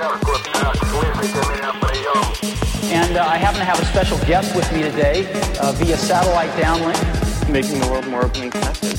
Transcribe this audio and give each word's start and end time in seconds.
And 0.00 0.06
uh, 3.16 3.26
I 3.26 3.36
happen 3.36 3.58
to 3.58 3.64
have 3.64 3.80
a 3.80 3.84
special 3.86 4.16
guest 4.18 4.54
with 4.54 4.72
me 4.72 4.82
today 4.82 5.26
uh, 5.60 5.72
via 5.72 5.96
satellite 5.96 6.50
downlink. 6.50 7.50
Making 7.50 7.80
the 7.80 7.88
world 7.88 8.06
more 8.06 8.24
open 8.24 8.42
and 8.42 8.52
connected. 8.52 8.96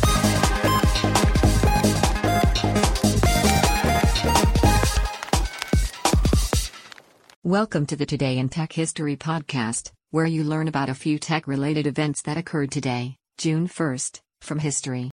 Welcome 7.43 7.85
to 7.85 7.95
the 7.95 8.05
Today 8.05 8.37
in 8.37 8.49
Tech 8.49 8.73
History 8.73 9.15
podcast, 9.15 9.93
where 10.11 10.25
you 10.25 10.43
learn 10.43 10.67
about 10.67 10.89
a 10.89 10.93
few 10.93 11.17
tech 11.17 11.47
related 11.47 11.87
events 11.87 12.23
that 12.23 12.35
occurred 12.35 12.71
today, 12.71 13.15
June 13.37 13.69
1st, 13.69 14.19
from 14.41 14.59
history. 14.59 15.11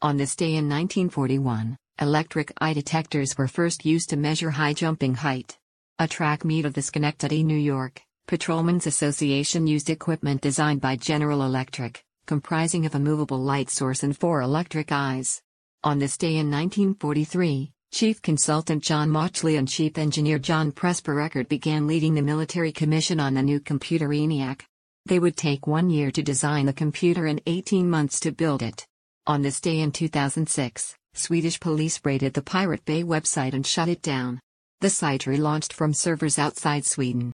On 0.00 0.18
this 0.18 0.36
day 0.36 0.50
in 0.54 0.68
1941, 0.68 1.76
electric 2.00 2.52
eye 2.60 2.72
detectors 2.72 3.36
were 3.36 3.48
first 3.48 3.84
used 3.84 4.10
to 4.10 4.16
measure 4.16 4.50
high 4.50 4.72
jumping 4.72 5.14
height. 5.14 5.58
A 5.98 6.06
track 6.06 6.44
meet 6.44 6.64
of 6.64 6.74
the 6.74 6.82
Schenectady, 6.82 7.42
New 7.42 7.56
York, 7.56 8.00
Patrolmen's 8.28 8.86
Association 8.86 9.66
used 9.66 9.90
equipment 9.90 10.40
designed 10.40 10.80
by 10.80 10.94
General 10.94 11.42
Electric, 11.42 12.04
comprising 12.26 12.86
of 12.86 12.94
a 12.94 13.00
movable 13.00 13.38
light 13.38 13.68
source 13.68 14.04
and 14.04 14.16
four 14.16 14.42
electric 14.42 14.92
eyes. 14.92 15.42
On 15.82 15.98
this 15.98 16.16
day 16.16 16.36
in 16.36 16.50
1943, 16.50 17.72
Chief 17.90 18.22
Consultant 18.22 18.84
John 18.84 19.10
Mauchly 19.10 19.58
and 19.58 19.66
Chief 19.66 19.98
Engineer 19.98 20.38
John 20.38 20.70
Presper 20.70 21.48
began 21.48 21.88
leading 21.88 22.14
the 22.14 22.22
military 22.22 22.70
commission 22.70 23.18
on 23.18 23.34
the 23.34 23.42
new 23.42 23.58
computer 23.58 24.08
ENIAC. 24.08 24.62
They 25.06 25.18
would 25.18 25.36
take 25.36 25.66
one 25.66 25.90
year 25.90 26.12
to 26.12 26.22
design 26.22 26.66
the 26.66 26.72
computer 26.72 27.26
and 27.26 27.40
18 27.46 27.90
months 27.90 28.20
to 28.20 28.30
build 28.30 28.62
it. 28.62 28.86
On 29.26 29.42
this 29.42 29.60
day 29.60 29.80
in 29.80 29.90
2006, 29.90 30.94
Swedish 31.18 31.60
police 31.60 32.00
raided 32.04 32.34
the 32.34 32.42
Pirate 32.42 32.84
Bay 32.84 33.02
website 33.02 33.52
and 33.52 33.66
shut 33.66 33.88
it 33.88 34.02
down. 34.02 34.40
The 34.80 34.90
site 34.90 35.22
relaunched 35.22 35.72
from 35.72 35.92
servers 35.92 36.38
outside 36.38 36.84
Sweden. 36.84 37.32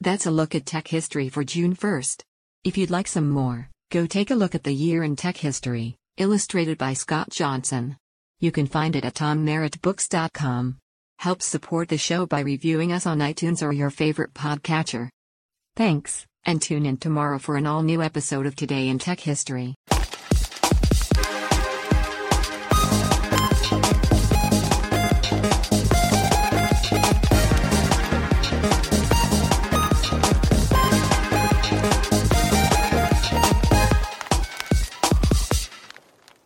That's 0.00 0.26
a 0.26 0.30
look 0.30 0.54
at 0.54 0.66
tech 0.66 0.88
history 0.88 1.28
for 1.28 1.44
June 1.44 1.74
1st. 1.74 2.22
If 2.64 2.76
you'd 2.76 2.90
like 2.90 3.08
some 3.08 3.30
more, 3.30 3.70
go 3.90 4.06
take 4.06 4.30
a 4.30 4.34
look 4.34 4.54
at 4.54 4.64
the 4.64 4.74
year 4.74 5.02
in 5.02 5.16
tech 5.16 5.36
history, 5.36 5.96
illustrated 6.18 6.76
by 6.76 6.92
Scott 6.92 7.30
Johnson. 7.30 7.96
You 8.38 8.52
can 8.52 8.66
find 8.66 8.94
it 8.94 9.04
at 9.04 9.14
tommerrittbooks.com. 9.14 10.76
Help 11.18 11.40
support 11.40 11.88
the 11.88 11.96
show 11.96 12.26
by 12.26 12.40
reviewing 12.40 12.92
us 12.92 13.06
on 13.06 13.20
iTunes 13.20 13.62
or 13.62 13.72
your 13.72 13.90
favorite 13.90 14.34
podcatcher. 14.34 15.08
Thanks, 15.74 16.26
and 16.44 16.60
tune 16.60 16.84
in 16.84 16.98
tomorrow 16.98 17.38
for 17.38 17.56
an 17.56 17.66
all 17.66 17.82
new 17.82 18.02
episode 18.02 18.46
of 18.46 18.54
Today 18.54 18.88
in 18.88 18.98
Tech 18.98 19.20
History. 19.20 19.74